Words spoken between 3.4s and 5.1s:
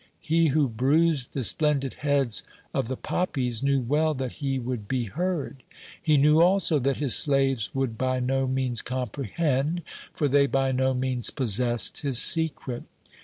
knew well that he would be